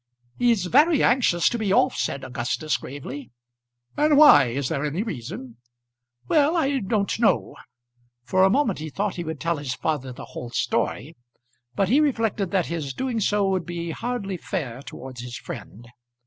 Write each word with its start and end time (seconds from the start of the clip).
"He's 0.39 0.65
very 0.65 1.03
anxious 1.03 1.47
to 1.49 1.59
be 1.59 1.71
off," 1.71 1.95
said 1.95 2.23
Augustus 2.23 2.75
gravely. 2.75 3.29
"And 3.95 4.17
why? 4.17 4.45
Is 4.45 4.67
there 4.69 4.83
any 4.83 5.03
reason?" 5.03 5.57
"Well; 6.27 6.57
I 6.57 6.79
don't 6.79 7.19
know." 7.19 7.55
For 8.23 8.43
a 8.43 8.49
moment 8.49 8.79
he 8.79 8.89
thought 8.89 9.17
he 9.17 9.23
would 9.23 9.39
tell 9.39 9.57
his 9.57 9.75
father 9.75 10.11
the 10.11 10.25
whole 10.25 10.49
story; 10.49 11.15
but 11.75 11.87
he 11.89 11.99
reflected 11.99 12.49
that 12.49 12.65
his 12.65 12.95
doing 12.95 13.19
so 13.19 13.47
would 13.49 13.67
be 13.67 13.91
hardly 13.91 14.37
fair 14.37 14.81
towards 14.81 15.21
his 15.21 15.37
friend. 15.37 15.87